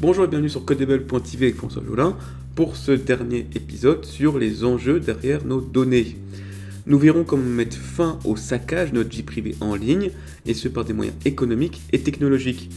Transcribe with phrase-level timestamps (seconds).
[0.00, 2.16] Bonjour et bienvenue sur Codable.tv avec François Jolin
[2.54, 6.16] pour ce dernier épisode sur les enjeux derrière nos données.
[6.86, 10.10] Nous verrons comment mettre fin au saccage de notre vie privée en ligne
[10.46, 12.70] et ce par des moyens économiques et technologiques.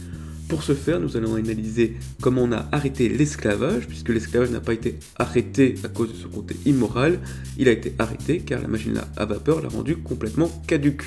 [0.48, 4.74] Pour ce faire, nous allons analyser comment on a arrêté l'esclavage, puisque l'esclavage n'a pas
[4.74, 7.20] été arrêté à cause de ce côté immoral,
[7.56, 11.04] il a été arrêté car la machine à vapeur l'a rendu complètement caduque.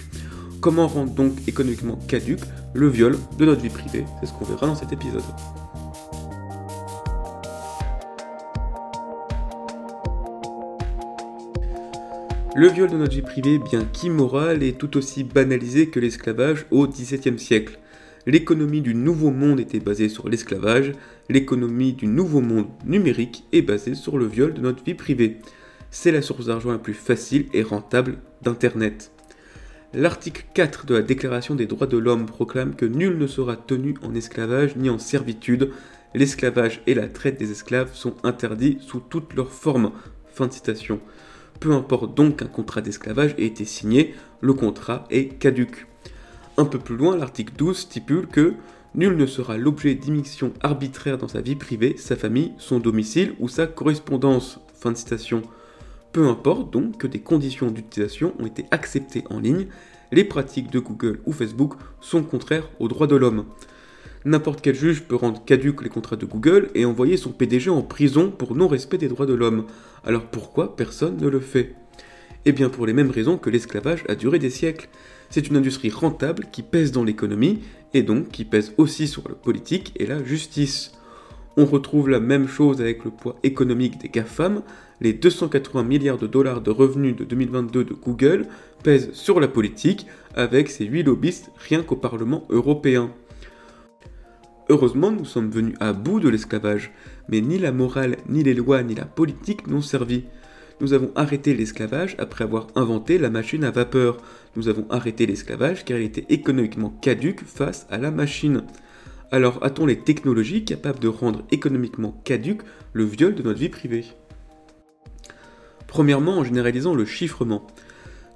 [0.62, 2.42] Comment rendre donc économiquement caduque
[2.74, 4.04] le viol de notre vie privée?
[4.20, 5.22] C'est ce qu'on verra dans cet épisode.
[12.58, 16.88] Le viol de notre vie privée, bien qu'immoral, est tout aussi banalisé que l'esclavage au
[16.88, 17.78] XVIIe siècle.
[18.26, 20.94] L'économie du nouveau monde était basée sur l'esclavage,
[21.30, 25.38] l'économie du nouveau monde numérique est basée sur le viol de notre vie privée.
[25.92, 29.12] C'est la source d'argent la plus facile et rentable d'Internet.
[29.94, 33.94] L'article 4 de la Déclaration des droits de l'homme proclame que nul ne sera tenu
[34.02, 35.70] en esclavage ni en servitude.
[36.16, 39.92] L'esclavage et la traite des esclaves sont interdits sous toutes leurs formes.
[40.34, 41.00] Fin de citation.
[41.60, 45.88] Peu importe donc qu'un contrat d'esclavage ait été signé, le contrat est caduque.
[46.58, 48.54] Un peu plus loin, l'article 12 stipule que
[48.96, 53.48] Nul ne sera l'objet d'immixtion arbitraire dans sa vie privée, sa famille, son domicile ou
[53.48, 54.60] sa correspondance.
[54.74, 55.44] Fin de citation.
[56.14, 59.68] Peu importe donc que des conditions d'utilisation ont été acceptées en ligne,
[60.12, 63.46] les pratiques de Google ou Facebook sont contraires aux droits de l'homme.
[64.28, 67.82] N'importe quel juge peut rendre caduques les contrats de Google et envoyer son PDG en
[67.82, 69.68] prison pour non-respect des droits de l'homme.
[70.04, 71.76] Alors pourquoi personne ne le fait?
[72.44, 74.90] Eh bien pour les mêmes raisons que l'esclavage a duré des siècles.
[75.30, 77.62] C'est une industrie rentable qui pèse dans l'économie
[77.94, 80.92] et donc qui pèse aussi sur la politique et la justice.
[81.56, 84.62] On retrouve la même chose avec le poids économique des GAFAM.
[85.00, 88.48] Les 280 milliards de dollars de revenus de 2022 de Google
[88.84, 90.06] pèsent sur la politique
[90.36, 93.10] avec ses 8 lobbyistes rien qu'au Parlement européen.
[94.70, 96.92] Heureusement, nous sommes venus à bout de l'esclavage,
[97.30, 100.24] mais ni la morale, ni les lois, ni la politique n'ont servi.
[100.82, 104.18] Nous avons arrêté l'esclavage après avoir inventé la machine à vapeur.
[104.56, 108.64] Nous avons arrêté l'esclavage car il était économiquement caduque face à la machine.
[109.32, 112.62] Alors a-t-on les technologies capables de rendre économiquement caduque
[112.94, 114.06] le viol de notre vie privée?
[115.88, 117.66] Premièrement, en généralisant le chiffrement.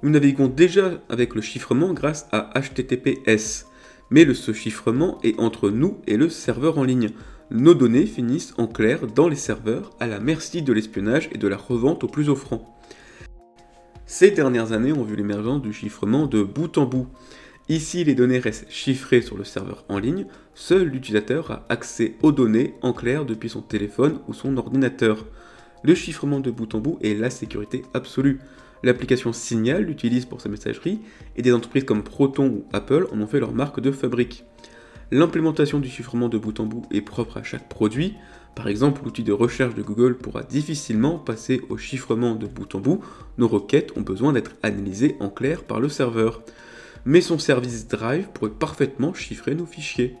[0.02, 3.66] Nous naviguons déjà avec le chiffrement grâce à HTTPS
[4.12, 7.10] mais le, ce chiffrement est entre nous et le serveur en ligne.
[7.50, 11.48] Nos données finissent en clair dans les serveurs à la merci de l'espionnage et de
[11.48, 12.78] la revente au plus offrant.
[14.04, 17.06] Ces dernières années ont vu l'émergence du chiffrement de bout en bout.
[17.70, 22.32] Ici, les données restent chiffrées sur le serveur en ligne, seul l'utilisateur a accès aux
[22.32, 25.24] données en clair depuis son téléphone ou son ordinateur.
[25.82, 28.40] Le chiffrement de bout en bout est la sécurité absolue.
[28.82, 31.00] L'application Signal l'utilise pour sa messagerie
[31.36, 34.44] et des entreprises comme Proton ou Apple en ont fait leur marque de fabrique.
[35.12, 38.14] L'implémentation du chiffrement de bout en bout est propre à chaque produit.
[38.54, 42.80] Par exemple, l'outil de recherche de Google pourra difficilement passer au chiffrement de bout en
[42.80, 43.04] bout.
[43.38, 46.42] Nos requêtes ont besoin d'être analysées en clair par le serveur.
[47.04, 50.16] Mais son service Drive pourrait parfaitement chiffrer nos fichiers.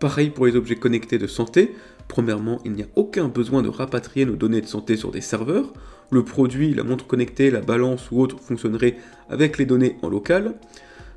[0.00, 1.74] Pareil pour les objets connectés de santé.
[2.08, 5.72] Premièrement, il n'y a aucun besoin de rapatrier nos données de santé sur des serveurs
[6.10, 8.96] le produit, la montre connectée, la balance ou autre fonctionnerait
[9.28, 10.54] avec les données en local.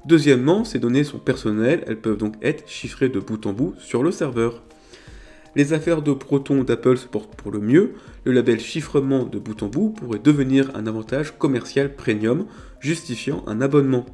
[0.05, 4.01] Deuxièmement, ces données sont personnelles, elles peuvent donc être chiffrées de bout en bout sur
[4.01, 4.63] le serveur.
[5.55, 9.61] Les affaires de Proton d'Apple se portent pour le mieux, le label chiffrement de bout
[9.63, 12.45] en bout pourrait devenir un avantage commercial premium,
[12.79, 14.05] justifiant un abonnement.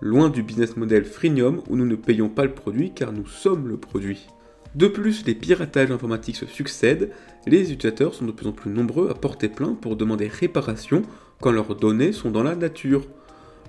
[0.00, 3.68] Loin du business model freemium où nous ne payons pas le produit car nous sommes
[3.68, 4.26] le produit.
[4.74, 7.10] De plus, les piratages informatiques se succèdent,
[7.46, 11.02] les utilisateurs sont de plus en plus nombreux à porter plainte pour demander réparation
[11.40, 13.06] quand leurs données sont dans la nature.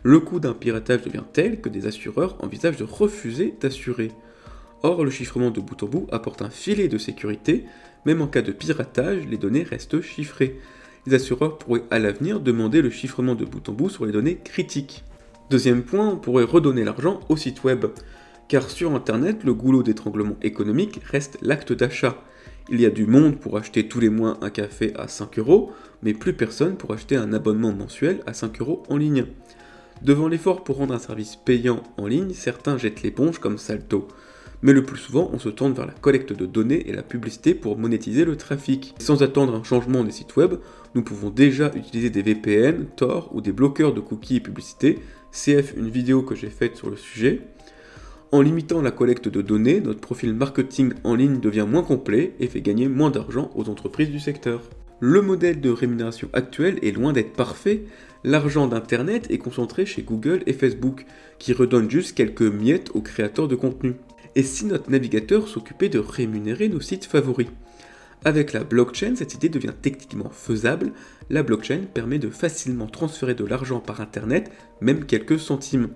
[0.04, 4.12] Le coût d'un piratage devient tel que des assureurs envisagent de refuser d'assurer.
[4.82, 7.66] Or, le chiffrement de bout en bout apporte un filet de sécurité,
[8.06, 10.60] même en cas de piratage, les données restent chiffrées.
[11.06, 14.40] Les assureurs pourraient à l'avenir demander le chiffrement de bout en bout sur les données
[14.44, 15.04] critiques.
[15.50, 17.86] Deuxième point, on pourrait redonner l'argent au site web
[18.48, 22.18] car sur Internet, le goulot d'étranglement économique reste l'acte d'achat.
[22.70, 25.72] Il y a du monde pour acheter tous les mois un café à 5 euros,
[26.02, 29.26] mais plus personne pour acheter un abonnement mensuel à 5 euros en ligne.
[30.02, 34.08] Devant l'effort pour rendre un service payant en ligne, certains jettent l'éponge comme Salto.
[34.62, 37.54] Mais le plus souvent, on se tourne vers la collecte de données et la publicité
[37.54, 38.96] pour monétiser le trafic.
[39.00, 40.56] Sans attendre un changement des sites web,
[40.96, 45.00] nous pouvons déjà utiliser des VPN, Tor ou des bloqueurs de cookies et publicités.
[45.34, 47.42] CF, une vidéo que j'ai faite sur le sujet.
[48.34, 52.48] En limitant la collecte de données, notre profil marketing en ligne devient moins complet et
[52.48, 54.72] fait gagner moins d'argent aux entreprises du secteur.
[55.00, 57.84] Le modèle de rémunération actuel est loin d'être parfait.
[58.24, 61.06] L'argent d'Internet est concentré chez Google et Facebook,
[61.38, 63.94] qui redonnent juste quelques miettes aux créateurs de contenu.
[64.34, 67.50] Et si notre navigateur s'occupait de rémunérer nos sites favoris?
[68.26, 70.94] Avec la blockchain, cette idée devient techniquement faisable.
[71.30, 74.50] La blockchain permet de facilement transférer de l'argent par Internet,
[74.82, 75.90] même quelques centimes.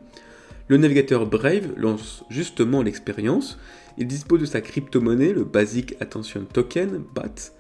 [0.69, 3.57] Le navigateur Brave lance justement l'expérience.
[3.97, 7.53] Il dispose de sa crypto-monnaie, le Basic Attention Token, BAT.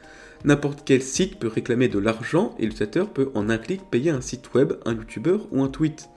[0.43, 4.19] N'importe quel site peut réclamer de l'argent et l'utilisateur peut en un clic payer un
[4.19, 6.09] site web, un youtubeur ou un tweet.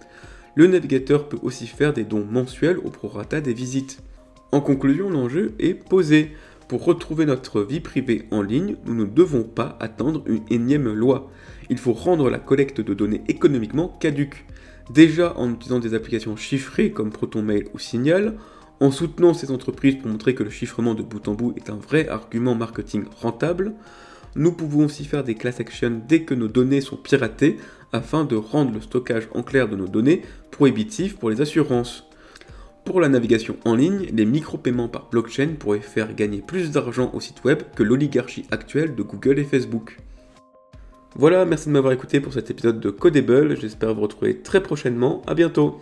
[0.57, 4.01] Le navigateur peut aussi faire des dons mensuels au prorata des visites.
[4.51, 6.33] En conclusion, l'enjeu est posé.
[6.67, 11.31] Pour retrouver notre vie privée en ligne, nous ne devons pas attendre une énième loi.
[11.69, 14.45] Il faut rendre la collecte de données économiquement caduque.
[14.93, 18.35] Déjà en utilisant des applications chiffrées comme ProtonMail ou Signal,
[18.81, 21.77] en soutenant ces entreprises pour montrer que le chiffrement de bout en bout est un
[21.77, 23.75] vrai argument marketing rentable,
[24.35, 27.59] nous pouvons aussi faire des class actions dès que nos données sont piratées
[27.93, 32.05] afin de rendre le stockage en clair de nos données prohibitif pour les assurances.
[32.85, 37.21] Pour la navigation en ligne, les micro-paiements par blockchain pourraient faire gagner plus d'argent au
[37.21, 39.99] site web que l'oligarchie actuelle de Google et Facebook.
[41.17, 45.23] Voilà, merci de m'avoir écouté pour cet épisode de Codable, j'espère vous retrouver très prochainement,
[45.27, 45.81] à bientôt